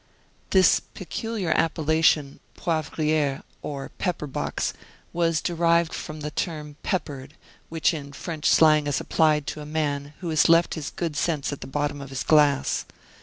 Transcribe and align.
This 0.49 0.79
peculiar 0.79 1.51
appellation 1.51 2.39
"Poivriere" 2.57 3.43
or 3.61 3.91
"pepper 3.99 4.25
box" 4.25 4.73
was 5.13 5.41
derived 5.43 5.93
from 5.93 6.21
the 6.21 6.31
term 6.31 6.75
"peppered" 6.81 7.35
which 7.69 7.93
in 7.93 8.11
French 8.11 8.47
slang 8.49 8.87
is 8.87 8.99
applied 8.99 9.45
to 9.45 9.61
a 9.61 9.65
man 9.67 10.15
who 10.21 10.29
has 10.29 10.49
left 10.49 10.73
his 10.73 10.89
good 10.89 11.15
sense 11.15 11.53
at 11.53 11.61
the 11.61 11.67
bottom 11.67 12.01
of 12.01 12.09
his 12.09 12.23
glass. 12.23 12.85